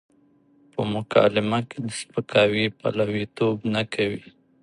په 0.71 0.81
مکالمه 0.93 1.59
کې 1.69 1.77
د 1.85 1.89
سپکاوي 1.99 2.65
پلويتوب 2.79 3.55
نه 3.73 3.81
کوي. 3.93 4.23